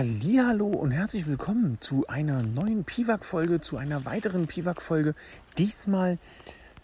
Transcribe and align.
Hallo 0.00 0.68
und 0.68 0.92
herzlich 0.92 1.26
willkommen 1.26 1.78
zu 1.80 2.06
einer 2.06 2.40
neuen 2.40 2.84
Piwak-Folge, 2.84 3.60
zu 3.60 3.78
einer 3.78 4.04
weiteren 4.04 4.46
Piwak-Folge. 4.46 5.16
Diesmal 5.58 6.18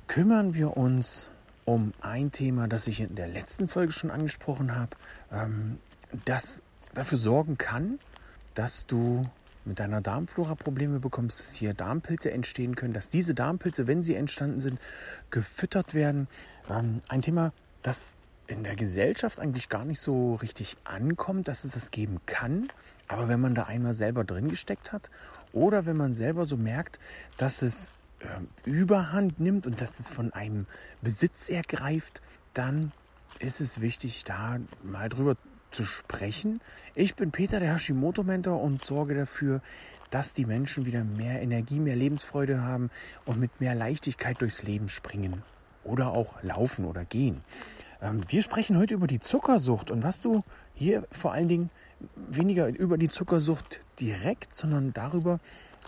kümmern 0.09 0.54
wir 0.54 0.77
uns 0.77 1.30
um 1.64 1.92
ein 2.00 2.32
Thema, 2.32 2.66
das 2.66 2.88
ich 2.88 3.00
in 3.00 3.14
der 3.14 3.28
letzten 3.28 3.68
Folge 3.68 3.92
schon 3.92 4.10
angesprochen 4.10 4.74
habe, 4.74 4.96
ähm, 5.30 5.78
das 6.24 6.62
dafür 6.95 7.16
sorgen 7.16 7.56
kann, 7.56 8.00
dass 8.54 8.84
du 8.88 9.24
mit 9.65 9.78
deiner 9.78 10.01
Darmflora 10.01 10.56
Probleme 10.56 10.98
bekommst, 10.98 11.38
dass 11.38 11.54
hier 11.54 11.73
Darmpilze 11.73 12.32
entstehen 12.32 12.74
können, 12.74 12.95
dass 12.95 13.10
diese 13.10 13.32
Darmpilze, 13.32 13.87
wenn 13.87 14.02
sie 14.02 14.16
entstanden 14.16 14.60
sind, 14.60 14.80
gefüttert 15.30 15.95
werden. 15.95 16.26
Ähm, 16.68 17.01
ein 17.06 17.23
Thema, 17.23 17.52
das 17.82 18.16
in 18.46 18.65
der 18.65 18.76
Gesellschaft 18.76 19.38
eigentlich 19.38 19.68
gar 19.68 19.84
nicht 19.84 20.01
so 20.01 20.34
richtig 20.34 20.76
ankommt, 20.84 21.48
dass 21.48 21.62
es 21.65 21.76
es 21.76 21.92
geben 21.92 22.20
kann. 22.26 22.68
Aber 23.09 23.29
wenn 23.29 23.41
man 23.41 23.55
da 23.55 23.65
einmal 23.65 23.95
selber 23.95 24.24
drin 24.24 24.49
gesteckt 24.49 24.93
hat 24.93 25.10
oder 25.52 25.87
wenn 25.87 25.97
man 25.97 26.13
selber 26.13 26.45
so 26.45 26.57
merkt, 26.57 26.99
dass 27.37 27.63
es 27.63 27.91
äh, 28.21 28.69
Überhand 28.69 29.41
nimmt 29.41 29.66
und 29.66 29.80
dass 29.80 30.01
es 30.01 30.09
von 30.09 30.33
einem 30.33 30.66
Besitz 31.02 31.49
ergreift, 31.49 32.23
dann 32.55 32.93
ist 33.41 33.60
es 33.60 33.80
wichtig, 33.80 34.25
da 34.25 34.59
mal 34.82 35.09
drüber 35.09 35.37
zu 35.71 35.85
sprechen. 35.85 36.60
Ich 36.95 37.16
bin 37.16 37.32
Peter, 37.32 37.60
der 37.60 37.75
Hashimoto-Mentor 37.75 38.60
und 38.60 38.85
sorge 38.85 39.15
dafür, 39.15 39.60
dass 40.10 40.32
die 40.32 40.47
Menschen 40.47 40.87
wieder 40.87 41.02
mehr 41.02 41.43
Energie, 41.43 41.80
mehr 41.80 41.97
Lebensfreude 41.97 42.63
haben 42.63 42.91
und 43.25 43.41
mit 43.41 43.60
mehr 43.60 43.75
Leichtigkeit 43.75 44.41
durchs 44.41 44.63
Leben 44.63 44.88
springen 44.88 45.43
oder 45.82 46.13
auch 46.13 46.41
laufen 46.43 46.85
oder 46.85 47.05
gehen. 47.05 47.43
Ähm, 48.01 48.23
wir 48.29 48.43
sprechen 48.43 48.79
heute 48.79 48.95
über 48.95 49.09
die 49.09 49.19
Zuckersucht 49.19 49.91
und 49.91 50.02
was 50.02 50.21
du 50.21 50.43
hier 50.75 51.07
vor 51.10 51.32
allen 51.32 51.49
Dingen 51.49 51.71
weniger 52.16 52.69
über 52.69 52.99
die 52.99 53.09
Zuckersucht 53.09 53.80
direkt, 54.01 54.55
sondern 54.55 54.93
darüber 54.93 55.41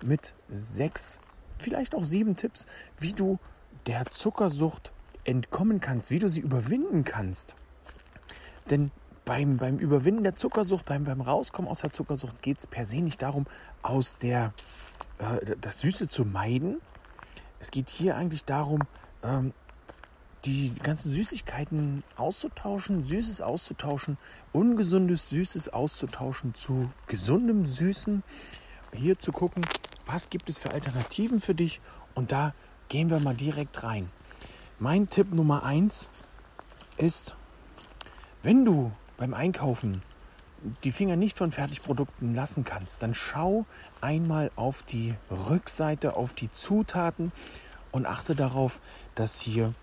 mit 0.05 0.35
sechs, 0.49 1.21
vielleicht 1.59 1.95
auch 1.95 2.05
sieben 2.05 2.37
Tipps, 2.37 2.67
wie 2.99 3.13
du 3.13 3.39
der 3.87 4.05
Zuckersucht 4.07 4.93
entkommen 5.25 5.81
kannst, 5.81 6.11
wie 6.11 6.19
du 6.19 6.29
sie 6.29 6.41
überwinden 6.41 7.05
kannst. 7.05 7.55
Denn 8.71 8.91
beim, 9.25 9.57
beim 9.57 9.79
Überwinden 9.79 10.23
der 10.23 10.37
Zuckersucht, 10.37 10.85
beim, 10.85 11.05
beim 11.05 11.21
Rauskommen 11.21 11.71
aus 11.71 11.81
der 11.81 11.93
Zuckersucht 11.93 12.43
geht 12.43 12.59
es 12.59 12.67
per 12.67 12.87
se 12.87 12.99
nicht 12.99 13.23
darum, 13.23 13.47
aus 13.83 14.19
der, 14.19 14.53
äh, 15.19 15.57
das 15.61 15.81
Süße 15.81 16.09
zu 16.09 16.25
meiden. 16.25 16.81
Es 17.59 17.71
geht 17.71 17.91
hier 17.91 18.17
eigentlich 18.17 18.45
darum, 18.45 18.81
ähm, 19.23 19.53
die 20.47 20.73
ganzen 20.75 21.13
Süßigkeiten 21.13 22.05
auszutauschen, 22.17 23.05
Süßes 23.05 23.41
auszutauschen, 23.41 24.17
ungesundes 24.53 25.29
Süßes 25.29 25.69
auszutauschen 25.71 26.55
zu 26.55 26.89
gesundem 27.09 27.67
Süßen. 27.67 28.23
Hier 28.93 29.19
zu 29.19 29.33
gucken, 29.33 29.67
was 30.07 30.31
gibt 30.31 30.49
es 30.49 30.59
für 30.59 30.71
Alternativen 30.71 31.41
für 31.41 31.55
dich 31.55 31.81
und 32.15 32.31
da 32.33 32.55
gehen 32.89 33.11
wir 33.11 33.19
mal 33.19 33.35
direkt 33.35 33.83
rein. 33.83 34.09
Mein 34.79 35.09
Tipp 35.09 35.35
Nummer 35.35 35.65
eins 35.65 36.09
ist, 36.97 37.35
wenn 38.43 38.65
du 38.65 38.93
beim 39.17 39.35
Einkaufen 39.35 40.03
die 40.85 40.93
Finger 40.93 41.17
nicht 41.17 41.37
von 41.37 41.51
Fertigprodukten 41.53 42.35
lassen 42.35 42.65
kannst, 42.65 43.03
dann 43.03 43.15
schau 43.15 43.67
einmal 44.01 44.51
auf 44.55 44.83
die 44.83 45.15
Rückseite, 45.31 46.17
auf 46.17 46.33
die 46.33 46.51
Zutaten 46.51 47.33
und 47.91 48.07
achte 48.07 48.35
darauf, 48.35 48.81
dass 49.15 49.41
hier 49.41 49.75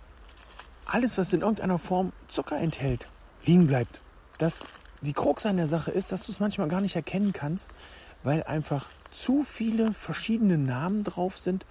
alles, 0.94 1.18
was 1.18 1.34
in 1.34 1.42
irgendeiner 1.42 1.80
Form 1.80 2.14
Zucker 2.28 2.60
enthält, 2.60 3.08
liegen 3.46 3.66
bleibt. 3.66 4.00
Das, 4.38 4.68
die 5.02 5.14
Krux 5.14 5.46
an 5.46 5.58
der 5.58 5.68
Sache 5.68 5.90
ist, 5.90 6.12
dass 6.12 6.26
du 6.26 6.32
es 6.32 6.40
manchmal 6.40 6.68
gar 6.68 6.82
nicht 6.82 6.96
erkennen 6.96 7.34
kannst, 7.34 7.72
weil 8.22 8.44
einfach 8.44 8.88
zu 9.12 9.44
viele 9.44 9.92
verschiedene 9.92 10.58
Namen 10.58 11.04
drauf 11.04 11.38
sind 11.38 11.66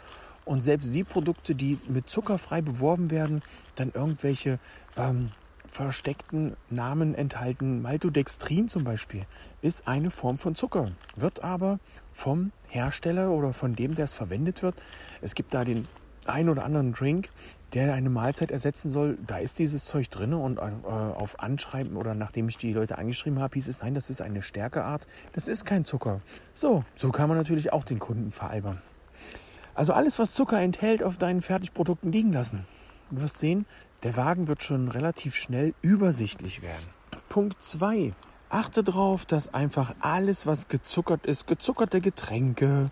und 0.44 0.60
selbst 0.60 0.93
die 0.93 1.05
Produkte, 1.05 1.55
die 1.55 1.78
mit 1.88 2.10
zuckerfrei 2.10 2.62
beworben 2.62 3.12
werden, 3.12 3.43
dann 3.77 3.93
irgendwelche 3.94 4.59
ähm, 4.97 5.27
versteckten 5.71 6.56
Namen 6.69 7.15
enthalten. 7.15 7.81
Maltodextrin 7.81 8.69
zum 8.69 8.83
Beispiel 8.83 9.22
ist 9.62 9.87
eine 9.87 10.10
Form 10.10 10.37
von 10.37 10.56
Zucker, 10.56 10.91
wird 11.15 11.44
aber 11.44 11.78
vom 12.12 12.50
Hersteller 12.69 13.31
oder 13.31 13.53
von 13.53 13.77
dem, 13.77 13.94
der 13.94 14.06
es 14.06 14.12
verwendet 14.12 14.65
wird. 14.65 14.75
Es 15.21 15.37
gibt 15.37 15.54
da 15.54 15.65
den 15.65 15.87
einen 16.28 16.49
oder 16.49 16.65
anderen 16.65 16.93
Drink, 16.93 17.28
der 17.75 17.94
eine 17.94 18.10
Mahlzeit 18.10 18.50
ersetzen 18.50 18.91
soll, 18.91 19.19
da 19.27 19.38
ist 19.38 19.59
dieses 19.59 19.84
Zeug 19.84 20.10
drin 20.10 20.34
und 20.34 20.59
äh, 20.59 20.60
auf 20.60 21.41
Anschreiben 21.41 21.97
oder 21.97 22.15
nachdem 22.15 22.49
ich 22.49 22.59
die 22.59 22.72
Leute 22.72 22.99
angeschrieben 22.99 23.41
habe, 23.41 23.55
hieß 23.55 23.69
es, 23.69 23.81
nein, 23.81 23.94
das 23.94 24.10
ist 24.10 24.21
eine 24.21 24.43
Stärkeart, 24.43 25.06
das 25.33 25.49
ist 25.49 25.65
kein 25.65 25.84
Zucker. 25.84 26.21
So, 26.55 26.84
so 26.97 27.10
kann 27.10 27.28
man 27.28 27.38
natürlich 27.38 27.72
auch 27.72 27.84
den 27.84 27.99
Kunden 27.99 28.31
veralbern. 28.31 28.78
Also 29.75 29.94
alles, 29.94 30.19
was 30.19 30.33
Zucker 30.33 30.60
enthält, 30.60 31.03
auf 31.03 31.16
deinen 31.16 31.41
Fertigprodukten 31.41 32.12
liegen 32.12 32.33
lassen. 32.33 32.66
Du 33.10 33.22
wirst 33.22 33.39
sehen, 33.39 33.65
der 34.03 34.16
Wagen 34.16 34.49
wird 34.49 34.62
schon 34.62 34.89
relativ 34.89 35.34
schnell 35.34 35.75
übersichtlich 35.81 36.62
werden. 36.62 36.87
Punkt 37.28 37.62
2. 37.62 38.12
Achte 38.50 38.84
darauf, 38.84 39.25
dass 39.25 39.54
einfach 39.54 39.94
alles, 40.00 40.44
was 40.47 40.69
gezuckert 40.69 41.25
ist, 41.25 41.47
gezuckerte 41.47 42.03
Getränke, 42.03 42.91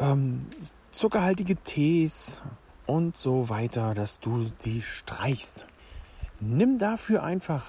ähm, 0.00 0.46
zuckerhaltige 0.90 1.56
Tees 1.56 2.42
und 2.86 3.16
so 3.16 3.48
weiter, 3.48 3.94
dass 3.94 4.18
du 4.18 4.46
sie 4.56 4.82
streichst. 4.82 5.66
Nimm 6.40 6.78
dafür 6.78 7.22
einfach 7.22 7.66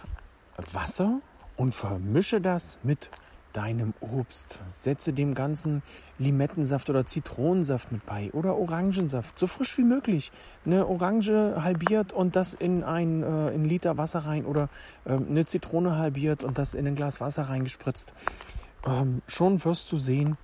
Wasser 0.71 1.19
und 1.57 1.75
vermische 1.75 2.41
das 2.41 2.79
mit 2.83 3.09
deinem 3.53 3.93
Obst. 3.99 4.61
Setze 4.69 5.13
dem 5.13 5.33
Ganzen 5.33 5.83
Limettensaft 6.17 6.89
oder 6.89 7.05
Zitronensaft 7.05 7.91
mit 7.91 8.05
bei 8.05 8.31
oder 8.31 8.57
Orangensaft, 8.57 9.37
so 9.37 9.45
frisch 9.47 9.77
wie 9.77 9.83
möglich. 9.83 10.31
Eine 10.65 10.87
Orange 10.87 11.55
halbiert 11.61 12.13
und 12.13 12.35
das 12.35 12.53
in 12.53 12.83
ein 12.83 13.23
äh, 13.23 13.49
in 13.49 13.65
Liter 13.65 13.97
Wasser 13.97 14.19
rein 14.19 14.45
oder 14.45 14.69
äh, 15.05 15.13
eine 15.13 15.45
Zitrone 15.45 15.97
halbiert 15.97 16.43
und 16.43 16.57
das 16.57 16.73
in 16.73 16.87
ein 16.87 16.95
Glas 16.95 17.19
Wasser 17.19 17.43
reingespritzt. 17.43 18.13
Ähm, 18.85 19.21
schon 19.27 19.63
wirst 19.65 19.91
du 19.91 19.97
sehen, 19.97 20.37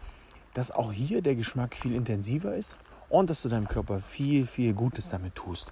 dass 0.58 0.72
auch 0.72 0.92
hier 0.92 1.22
der 1.22 1.36
Geschmack 1.36 1.78
viel 1.78 1.94
intensiver 1.94 2.56
ist 2.56 2.80
und 3.10 3.30
dass 3.30 3.44
du 3.44 3.50
deinem 3.50 3.68
Körper 3.68 4.00
viel, 4.00 4.48
viel 4.48 4.74
Gutes 4.74 5.08
damit 5.08 5.36
tust. 5.36 5.72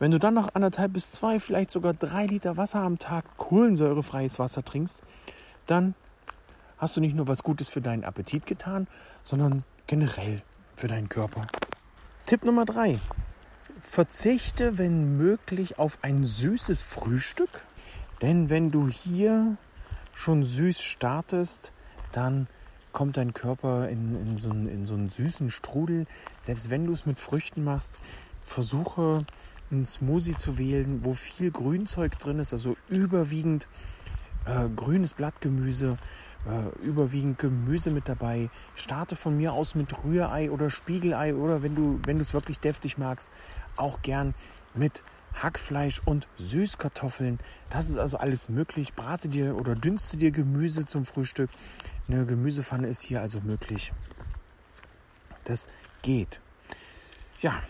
Wenn 0.00 0.10
du 0.10 0.18
dann 0.18 0.34
noch 0.34 0.56
anderthalb 0.56 0.92
bis 0.92 1.12
zwei, 1.12 1.38
vielleicht 1.38 1.70
sogar 1.70 1.92
drei 1.92 2.26
Liter 2.26 2.56
Wasser 2.56 2.80
am 2.80 2.98
Tag 2.98 3.36
kohlensäurefreies 3.36 4.40
Wasser 4.40 4.64
trinkst, 4.64 5.02
dann 5.68 5.94
hast 6.78 6.96
du 6.96 7.00
nicht 7.00 7.14
nur 7.14 7.28
was 7.28 7.44
Gutes 7.44 7.68
für 7.68 7.80
deinen 7.80 8.02
Appetit 8.02 8.44
getan, 8.44 8.88
sondern 9.22 9.62
generell 9.86 10.42
für 10.74 10.88
deinen 10.88 11.08
Körper. 11.08 11.46
Tipp 12.26 12.44
Nummer 12.44 12.64
drei. 12.64 12.98
Verzichte, 13.80 14.78
wenn 14.78 15.16
möglich, 15.16 15.78
auf 15.78 15.98
ein 16.02 16.24
süßes 16.24 16.82
Frühstück. 16.82 17.64
Denn 18.20 18.50
wenn 18.50 18.72
du 18.72 18.88
hier 18.88 19.56
schon 20.12 20.42
süß 20.42 20.82
startest, 20.82 21.70
dann 22.10 22.48
kommt 22.98 23.16
dein 23.16 23.32
Körper 23.32 23.88
in, 23.88 24.20
in, 24.20 24.38
so 24.38 24.50
einen, 24.50 24.66
in 24.66 24.84
so 24.84 24.94
einen 24.94 25.08
süßen 25.08 25.50
Strudel. 25.50 26.06
Selbst 26.40 26.68
wenn 26.68 26.84
du 26.84 26.92
es 26.92 27.06
mit 27.06 27.16
Früchten 27.16 27.62
machst, 27.62 28.00
versuche 28.42 29.24
einen 29.70 29.86
Smoothie 29.86 30.36
zu 30.36 30.58
wählen, 30.58 31.04
wo 31.04 31.14
viel 31.14 31.52
Grünzeug 31.52 32.18
drin 32.18 32.40
ist, 32.40 32.52
also 32.52 32.74
überwiegend 32.88 33.68
äh, 34.46 34.68
grünes 34.74 35.14
Blattgemüse, 35.14 35.96
äh, 36.44 36.84
überwiegend 36.84 37.38
Gemüse 37.38 37.92
mit 37.92 38.08
dabei. 38.08 38.50
Starte 38.74 39.14
von 39.14 39.36
mir 39.36 39.52
aus 39.52 39.76
mit 39.76 40.02
Rührei 40.02 40.50
oder 40.50 40.68
Spiegelei 40.68 41.36
oder 41.36 41.62
wenn 41.62 41.76
du 41.76 42.00
wenn 42.04 42.16
du 42.16 42.22
es 42.22 42.34
wirklich 42.34 42.58
deftig 42.58 42.98
magst, 42.98 43.30
auch 43.76 44.02
gern 44.02 44.34
mit 44.74 45.04
Hackfleisch 45.34 46.02
und 46.04 46.26
Süßkartoffeln. 46.38 47.38
Das 47.70 47.88
ist 47.88 47.96
also 47.96 48.16
alles 48.18 48.48
möglich. 48.48 48.94
Brate 48.94 49.28
dir 49.28 49.56
oder 49.56 49.76
dünste 49.76 50.16
dir 50.16 50.32
Gemüse 50.32 50.86
zum 50.86 51.06
Frühstück. 51.06 51.50
Eine 52.08 52.24
Gemüsepfanne 52.24 52.88
ist 52.88 53.02
hier 53.02 53.20
also 53.20 53.40
möglich. 53.42 53.92
Das 55.44 55.68
geht. 56.00 56.40
Ja, 57.40 57.62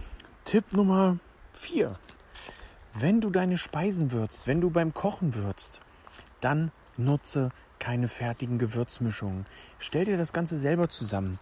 Tipp 0.45 0.73
Nummer 0.73 1.19
4. 1.55 1.93
wenn 2.95 3.21
du 3.21 3.31
deine 3.31 3.59
Speisen 3.59 4.13
würzt, 4.13 4.47
wenn 4.47 4.61
du 4.61 4.71
beim 4.71 4.95
Kochen 4.95 5.35
würzt, 5.35 5.81
dann 6.41 6.71
nutze 6.97 7.51
keine 7.81 8.07
fertigen 8.07 8.59
Gewürzmischungen. 8.59 9.45
Stell 9.79 10.05
dir 10.05 10.17
das 10.17 10.33
Ganze 10.33 10.57
selber 10.57 10.89
zusammen. 10.89 11.39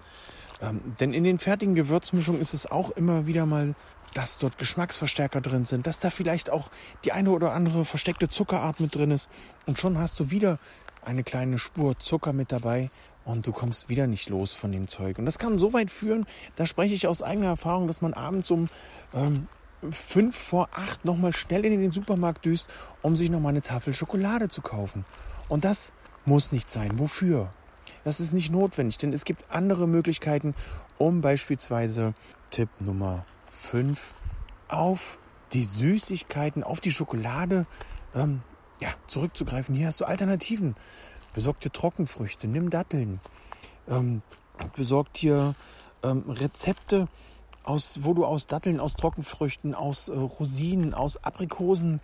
Ähm, 0.63 0.81
denn 0.99 1.13
in 1.13 1.25
den 1.25 1.39
fertigen 1.39 1.75
Gewürzmischungen 1.75 2.41
ist 2.41 2.55
es 2.55 2.67
auch 2.67 2.91
immer 2.91 3.27
wieder 3.27 3.45
mal, 3.45 3.75
dass 4.15 4.39
dort 4.39 4.57
Geschmacksverstärker 4.57 5.43
drin 5.43 5.67
sind, 5.67 5.87
dass 5.87 6.01
da 6.01 6.09
vielleicht 6.09 6.49
auch 6.49 6.71
die 7.05 7.13
eine 7.13 7.31
oder 7.31 7.53
andere 7.53 7.85
versteckte 7.85 8.31
Zuckerart 8.31 8.81
mit 8.81 8.95
drin 8.95 9.11
ist. 9.11 9.29
Und 9.67 9.79
schon 9.79 9.99
hast 9.99 10.19
du 10.19 10.31
wieder 10.31 10.59
eine 11.07 11.25
kleine 11.25 11.59
Spur 11.59 11.99
Zucker 11.99 12.33
mit 12.33 12.53
dabei 12.53 12.91
und 13.25 13.47
du 13.47 13.53
kommst 13.53 13.89
wieder 13.89 14.07
nicht 14.07 14.29
los 14.29 14.53
von 14.53 14.73
dem 14.73 14.89
Zeug. 14.89 15.19
Und 15.19 15.25
das 15.25 15.39
kann 15.39 15.57
so 15.57 15.73
weit 15.73 15.91
führen, 15.91 16.27
da 16.57 16.67
spreche 16.67 16.95
ich 16.95 17.07
aus 17.07 17.23
eigener 17.23 17.49
Erfahrung, 17.49 17.87
dass 17.87 18.03
man 18.03 18.13
abends 18.13 18.51
um 18.51 18.69
ähm, 19.15 19.47
fünf 19.91 20.37
vor 20.37 20.69
acht 20.73 21.05
nochmal 21.05 21.33
schnell 21.33 21.65
in 21.65 21.81
den 21.81 21.93
Supermarkt 21.93 22.45
düst, 22.45 22.69
um 23.03 23.17
sich 23.17 23.31
nochmal 23.31 23.51
eine 23.51 23.63
Tafel 23.63 23.95
Schokolade 23.95 24.49
zu 24.49 24.63
kaufen. 24.63 25.05
Und 25.49 25.65
das 25.65 25.93
muss 26.25 26.53
nicht 26.53 26.71
sein. 26.71 26.99
Wofür? 26.99 27.53
Das 28.05 28.21
ist 28.21 28.33
nicht 28.33 28.51
notwendig, 28.51 28.99
denn 28.99 29.13
es 29.13 29.25
gibt 29.25 29.45
andere 29.49 29.87
Möglichkeiten, 29.87 30.55
um 30.99 31.21
beispielsweise 31.21 32.15
Tipp 32.51 32.69
Nummer 32.85 33.25
5 33.51 34.15
auf 34.69 35.19
die 35.53 35.65
Süßigkeiten, 35.65 36.65
auf 36.65 36.81
die 36.81 36.91
Schokolade 36.91 37.67
ähm, 38.15 38.43
ja, 38.81 38.89
zurückzugreifen. 39.07 39.75
Hier 39.75 39.87
hast 39.87 40.01
du 40.01 40.05
Alternativen. 40.05 40.75
Besorg 41.35 41.61
dir 41.61 41.71
Trockenfrüchte, 41.71 42.49
nimm 42.49 42.71
Datteln. 42.71 43.21
Ähm, 43.89 44.23
besorg 44.75 45.13
dir 45.15 45.55
ähm, 46.03 46.25
Rezepte, 46.29 47.09
aus, 47.63 48.05
wo 48.05 48.15
du 48.15 48.25
aus 48.25 48.47
Datteln, 48.47 48.81
aus 48.81 48.95
Trockenfrüchten, 48.95 49.75
aus 49.75 50.09
äh, 50.09 50.13
Rosinen, 50.13 50.95
aus 50.95 51.23
Aprikosen, 51.25 52.01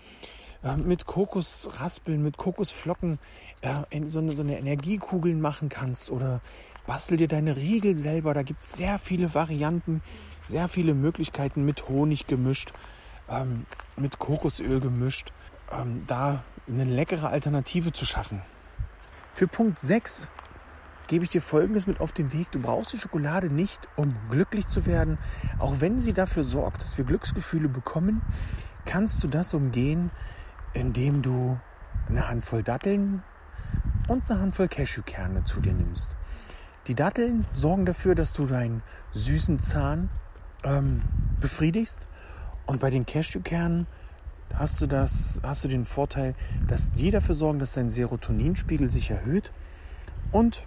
äh, 0.63 0.77
mit 0.77 1.07
Kokosraspeln, 1.07 2.23
mit 2.23 2.37
Kokosflocken 2.37 3.19
äh, 3.61 3.75
so, 4.07 4.19
eine, 4.19 4.33
so 4.33 4.43
eine 4.43 4.59
Energiekugeln 4.59 5.41
machen 5.41 5.69
kannst 5.69 6.11
oder 6.11 6.41
bastel 6.87 7.17
dir 7.17 7.29
deine 7.29 7.57
Riegel 7.57 7.97
selber. 7.97 8.35
Da 8.35 8.43
gibt 8.43 8.65
es 8.65 8.73
sehr 8.73 8.99
viele 8.99 9.35
Varianten, 9.35 10.03
sehr 10.41 10.69
viele 10.69 10.95
Möglichkeiten 10.95 11.65
mit 11.65 11.89
Honig 11.89 12.27
gemischt, 12.27 12.73
ähm, 13.29 13.67
mit 13.97 14.19
Kokosöl 14.19 14.81
gemischt, 14.81 15.33
ähm, 15.71 16.03
da 16.07 16.43
eine 16.69 16.85
leckere 16.85 17.29
Alternative 17.29 17.93
zu 17.93 18.05
schaffen. 18.05 18.43
Für 19.35 19.47
Punkt 19.47 19.79
6 19.79 20.29
gebe 21.07 21.25
ich 21.25 21.31
dir 21.31 21.43
Folgendes 21.43 21.87
mit 21.87 22.01
auf 22.01 22.13
den 22.13 22.33
Weg. 22.33 22.51
Du 22.53 22.61
brauchst 22.61 22.93
die 22.93 22.99
Schokolade 22.99 23.49
nicht, 23.49 23.89
um 23.97 24.15
glücklich 24.31 24.69
zu 24.69 24.87
werden. 24.87 25.19
Auch 25.59 25.81
wenn 25.81 26.01
sie 26.01 26.13
dafür 26.13 26.45
sorgt, 26.45 26.83
dass 26.83 26.97
wir 26.97 27.05
Glücksgefühle 27.05 27.69
bekommen, 27.69 28.23
kannst 28.85 29.23
du 29.23 29.29
das 29.29 29.55
umgehen, 29.55 30.11
indem 30.73 31.23
du 31.23 31.59
eine 32.09 32.29
Handvoll 32.29 32.63
Datteln 32.63 33.23
und 34.09 34.31
eine 34.31 34.41
Handvoll 34.41 34.69
Cashewkerne 34.69 35.45
zu 35.45 35.61
dir 35.61 35.73
nimmst. 35.73 36.17
Die 36.87 36.95
Datteln 36.95 37.47
sorgen 37.53 37.87
dafür, 37.87 38.15
dass 38.15 38.33
du 38.33 38.47
deinen 38.47 38.83
süßen 39.13 39.61
Zahn 39.61 40.11
ähm, 40.65 41.03
befriedigst. 41.41 42.09
Und 42.67 42.81
bei 42.81 42.91
den 42.91 43.07
Cashewkernen 43.07 43.87
hast 44.55 44.81
du, 44.81 44.87
das, 44.87 45.41
hast 45.43 45.65
du 45.65 45.69
den 45.69 45.85
Vorteil, 45.85 46.35
dass 46.69 46.93
die 46.93 47.11
dafür 47.11 47.35
sorgen, 47.35 47.59
dass 47.59 47.73
dein 47.73 47.91
Serotoninspiegel 47.91 48.89
sich 48.89 49.11
erhöht 49.11 49.53
und 50.31 50.65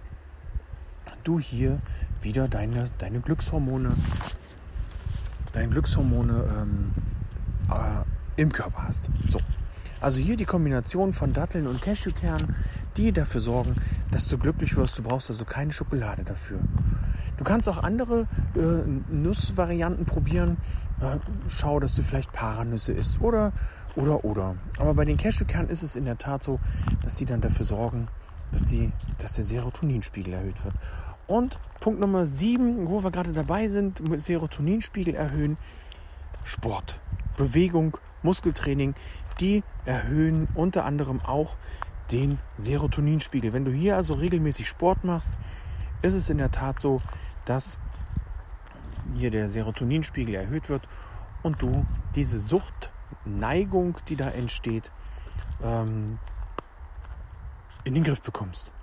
du 1.23 1.39
hier 1.39 1.79
wieder 2.21 2.47
deine, 2.47 2.89
deine 2.97 3.19
Glückshormone, 3.19 3.93
deine 5.53 5.69
Glückshormone 5.69 6.45
ähm, 6.57 6.91
äh, 7.71 8.41
im 8.41 8.51
Körper 8.51 8.83
hast. 8.83 9.09
So. 9.29 9.39
Also 10.01 10.19
hier 10.19 10.37
die 10.37 10.45
Kombination 10.45 11.13
von 11.13 11.33
Datteln 11.33 11.67
und 11.67 11.81
Cashewkernen, 11.81 12.55
die 12.97 13.11
dafür 13.11 13.41
sorgen, 13.41 13.75
dass 14.11 14.27
du 14.27 14.37
glücklich 14.37 14.75
wirst. 14.75 14.97
Du 14.97 15.03
brauchst 15.03 15.29
also 15.29 15.45
keine 15.45 15.73
Schokolade 15.73 16.23
dafür. 16.23 16.59
Du 17.37 17.43
kannst 17.43 17.67
auch 17.67 17.83
andere 17.83 18.27
äh, 18.55 19.13
Nussvarianten 19.13 20.05
probieren. 20.05 20.57
Äh, 21.01 21.17
schau, 21.47 21.79
dass 21.79 21.95
du 21.95 22.01
vielleicht 22.01 22.31
Paranüsse 22.31 22.93
isst 22.93 23.19
oder, 23.21 23.51
oder, 23.95 24.23
oder. 24.23 24.55
Aber 24.79 24.93
bei 24.93 25.05
den 25.05 25.17
Cashewkernen 25.17 25.69
ist 25.69 25.83
es 25.83 25.95
in 25.95 26.05
der 26.05 26.17
Tat 26.17 26.43
so, 26.43 26.59
dass 27.03 27.17
sie 27.17 27.25
dann 27.25 27.41
dafür 27.41 27.65
sorgen, 27.65 28.07
dass, 28.51 28.69
sie, 28.69 28.91
dass 29.17 29.33
der 29.33 29.43
Serotoninspiegel 29.43 30.33
erhöht 30.33 30.63
wird. 30.63 30.75
Und 31.27 31.59
Punkt 31.79 31.99
Nummer 31.99 32.25
7, 32.25 32.89
wo 32.89 33.03
wir 33.03 33.11
gerade 33.11 33.33
dabei 33.33 33.67
sind, 33.67 34.01
Serotoninspiegel 34.15 35.15
erhöhen, 35.15 35.57
Sport, 36.43 36.99
Bewegung, 37.35 37.97
Muskeltraining, 38.21 38.93
die 39.39 39.63
erhöhen 39.85 40.47
unter 40.53 40.85
anderem 40.85 41.19
auch 41.21 41.57
den 42.11 42.37
Serotoninspiegel. 42.57 43.53
Wenn 43.53 43.65
du 43.65 43.71
hier 43.71 43.97
also 43.97 44.13
regelmäßig 44.13 44.67
Sport 44.67 45.03
machst, 45.03 45.35
ist 46.01 46.13
es 46.13 46.29
in 46.29 46.37
der 46.37 46.51
Tat 46.51 46.79
so, 46.79 47.01
dass 47.45 47.77
hier 49.15 49.31
der 49.31 49.49
Serotoninspiegel 49.49 50.35
erhöht 50.35 50.69
wird 50.69 50.87
und 51.43 51.61
du 51.61 51.85
diese 52.15 52.39
Suchtneigung, 52.39 53.97
die 54.07 54.15
da 54.15 54.29
entsteht, 54.29 54.91
ähm, 55.63 56.19
in 57.83 57.93
den 57.93 58.03
Griff 58.03 58.21
bekommst. 58.21 58.73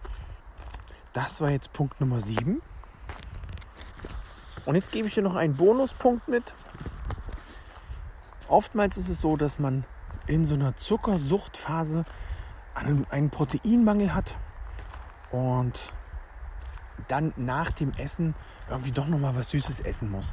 Das 1.13 1.41
war 1.41 1.51
jetzt 1.51 1.73
Punkt 1.73 2.01
Nummer 2.01 2.21
7. 2.21 2.63
Und 4.65 4.75
jetzt 4.77 4.93
gebe 4.93 5.09
ich 5.09 5.15
dir 5.15 5.23
noch 5.23 5.35
einen 5.35 5.57
Bonuspunkt 5.57 6.29
mit. 6.29 6.55
Oftmals 8.49 8.97
ist 8.97 9.09
es 9.09 9.21
so, 9.21 9.37
dass 9.37 9.59
man 9.59 9.85
in 10.27 10.45
so 10.45 10.55
einer 10.55 10.77
Zuckersuchtphase 10.77 12.05
einen, 12.75 13.07
einen 13.11 13.31
Proteinmangel 13.31 14.15
hat 14.15 14.37
und 15.31 15.93
dann 17.13 17.35
nach 17.37 17.71
dem 17.71 17.93
Essen 17.93 18.35
irgendwie 18.71 18.91
doch 18.91 19.07
noch 19.07 19.19
mal 19.19 19.37
was 19.37 19.51
Süßes 19.51 19.81
essen 19.81 20.11
muss. 20.11 20.33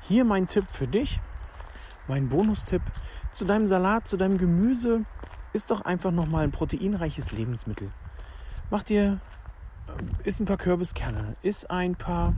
Hier 0.00 0.24
mein 0.24 0.48
Tipp 0.48 0.64
für 0.68 0.88
dich, 0.88 1.20
mein 2.08 2.28
Bonustipp 2.28 2.82
zu 3.32 3.44
deinem 3.44 3.68
Salat, 3.68 4.08
zu 4.08 4.16
deinem 4.16 4.36
Gemüse 4.36 5.04
ist 5.52 5.70
doch 5.70 5.82
einfach 5.82 6.10
noch 6.10 6.26
mal 6.26 6.42
ein 6.42 6.50
proteinreiches 6.50 7.30
Lebensmittel. 7.30 7.92
Mach 8.68 8.82
dir 8.82 9.20
äh, 9.86 10.28
isst 10.28 10.40
ein 10.40 10.46
paar 10.46 10.56
Kürbiskerne, 10.56 11.36
isst 11.42 11.70
ein 11.70 11.94
paar 11.94 12.34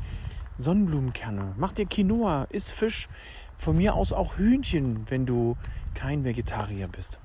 Sonnenblumenkerne, 0.58 1.54
mach 1.56 1.72
dir 1.72 1.86
Quinoa, 1.86 2.48
isst 2.50 2.72
Fisch, 2.72 3.08
von 3.56 3.78
mir 3.78 3.94
aus 3.94 4.12
auch 4.12 4.36
Hühnchen, 4.36 5.06
wenn 5.08 5.24
du 5.24 5.56
kein 5.94 6.24
Vegetarier 6.24 6.88
bist. 6.88 7.18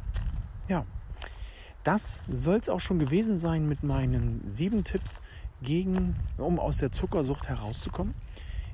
Ja, 0.69 0.85
das 1.83 2.21
soll 2.31 2.57
es 2.57 2.69
auch 2.69 2.79
schon 2.79 2.97
gewesen 2.97 3.35
sein 3.37 3.67
mit 3.67 3.83
meinen 3.83 4.41
sieben 4.45 4.85
Tipps 4.85 5.21
gegen, 5.65 6.15
um 6.37 6.59
aus 6.59 6.77
der 6.77 6.93
Zuckersucht 6.93 7.49
herauszukommen. 7.49 8.13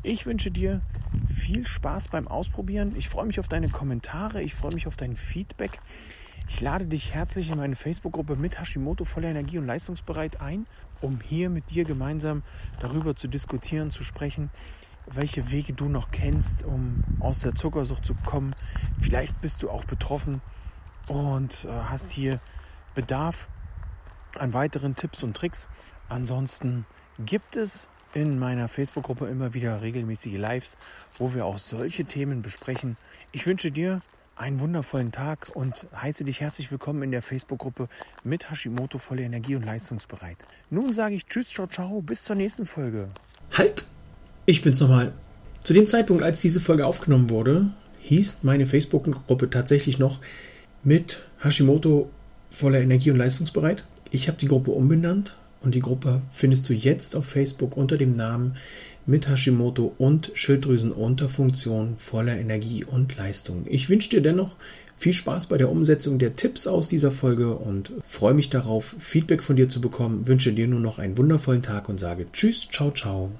Ich 0.04 0.26
wünsche 0.26 0.52
dir 0.52 0.82
viel 1.28 1.66
Spaß 1.66 2.10
beim 2.10 2.28
Ausprobieren. 2.28 2.94
Ich 2.98 3.10
freue 3.10 3.26
mich 3.26 3.40
auf 3.40 3.48
deine 3.48 3.70
Kommentare. 3.70 4.42
Ich 4.42 4.54
freue 4.54 4.74
mich 4.74 4.88
auf 4.88 4.96
dein 4.96 5.16
Feedback. 5.16 5.80
Ich 6.48 6.60
lade 6.60 6.86
dich 6.86 7.14
herzlich 7.14 7.50
in 7.50 7.58
meine 7.58 7.76
Facebook-Gruppe 7.76 8.36
mit 8.36 8.60
Hashimoto 8.60 9.06
voller 9.06 9.30
Energie 9.30 9.58
und 9.58 9.66
leistungsbereit 9.66 10.42
ein, 10.42 10.68
um 11.02 11.22
hier 11.22 11.50
mit 11.50 11.70
dir 11.70 11.84
gemeinsam 11.84 12.44
darüber 12.80 13.16
zu 13.16 13.28
diskutieren, 13.28 13.90
zu 13.90 14.04
sprechen, 14.04 14.50
welche 15.06 15.50
Wege 15.52 15.74
du 15.74 15.86
noch 15.86 16.12
kennst, 16.12 16.66
um 16.66 17.04
aus 17.20 17.40
der 17.40 17.56
Zuckersucht 17.56 18.06
zu 18.06 18.16
kommen. 18.26 18.56
Vielleicht 19.00 19.40
bist 19.42 19.64
du 19.64 19.70
auch 19.70 19.86
betroffen 19.86 20.42
und 21.08 21.66
äh, 21.66 21.70
hast 21.70 22.12
hier 22.12 22.40
Bedarf 22.96 23.50
an 24.38 24.54
weiteren 24.54 24.96
Tipps 24.96 25.24
und 25.24 25.38
Tricks. 25.38 25.68
Ansonsten 26.12 26.86
gibt 27.26 27.56
es 27.56 27.88
in 28.14 28.38
meiner 28.38 28.68
Facebook-Gruppe 28.68 29.28
immer 29.28 29.54
wieder 29.54 29.82
regelmäßige 29.82 30.38
Lives, 30.38 30.76
wo 31.18 31.34
wir 31.34 31.46
auch 31.46 31.58
solche 31.58 32.04
Themen 32.04 32.42
besprechen. 32.42 32.98
Ich 33.32 33.48
wünsche 33.48 33.72
dir 33.72 34.02
einen 34.36 34.60
wundervollen 34.60 35.14
Tag 35.14 35.48
und 35.54 35.86
heiße 35.96 36.26
dich 36.26 36.42
herzlich 36.42 36.70
willkommen 36.70 37.02
in 37.04 37.12
der 37.12 37.22
Facebook-Gruppe 37.22 37.88
mit 38.26 38.52
Hashimoto 38.52 38.98
volle 38.98 39.22
Energie 39.22 39.56
und 39.56 39.66
leistungsbereit. 39.66 40.36
Nun 40.70 40.92
sage 40.92 41.16
ich 41.16 41.28
Tschüss, 41.28 41.48
ciao, 41.48 41.66
ciao, 41.66 42.02
bis 42.02 42.26
zur 42.26 42.36
nächsten 42.36 42.66
Folge. 42.66 43.08
Halt! 43.54 43.86
Ich 44.46 44.62
bin's 44.62 44.82
nochmal. 44.82 45.14
Zu 45.64 45.74
dem 45.74 45.88
Zeitpunkt, 45.88 46.24
als 46.24 46.42
diese 46.42 46.60
Folge 46.60 46.88
aufgenommen 46.88 47.30
wurde, 47.30 47.70
hieß 48.00 48.40
meine 48.44 48.68
Facebook-Gruppe 48.68 49.50
tatsächlich 49.50 49.98
noch 49.98 50.20
mit 50.84 51.24
Hashimoto 51.42 52.10
voller 52.50 52.82
Energie 52.82 53.12
und 53.12 53.18
leistungsbereit. 53.18 53.86
Ich 54.10 54.28
habe 54.28 54.38
die 54.38 54.48
Gruppe 54.48 54.72
umbenannt 54.72 55.38
und 55.62 55.76
die 55.76 55.80
Gruppe 55.80 56.22
findest 56.32 56.68
du 56.68 56.74
jetzt 56.74 57.16
auf 57.16 57.26
Facebook 57.26 57.78
unter 57.78 57.98
dem 57.98 58.16
Namen 58.16 58.58
mit 59.06 59.28
Hashimoto 59.28 59.94
und 59.98 60.32
Schilddrüsenunterfunktion 60.34 61.96
voller 61.98 62.38
Energie 62.38 62.84
und 62.84 63.18
Leistung. 63.18 63.66
Ich 63.68 63.90
wünsche 63.90 64.10
dir 64.10 64.22
dennoch 64.22 64.56
viel 64.98 65.14
Spaß 65.14 65.48
bei 65.48 65.58
der 65.58 65.70
Umsetzung 65.72 66.20
der 66.20 66.34
Tipps 66.34 66.68
aus 66.68 66.88
dieser 66.88 67.12
Folge 67.12 67.56
und 67.56 67.92
freue 68.06 68.36
mich 68.36 68.52
darauf, 68.52 68.96
Feedback 69.00 69.42
von 69.42 69.56
dir 69.56 69.68
zu 69.68 69.82
bekommen. 69.82 70.28
Wünsche 70.28 70.54
dir 70.54 70.68
nur 70.68 70.80
noch 70.80 71.00
einen 71.00 71.18
wundervollen 71.18 71.64
Tag 71.64 71.90
und 71.90 72.00
sage 72.00 72.28
Tschüss, 72.32 72.68
ciao, 72.70 72.92
ciao. 72.92 73.32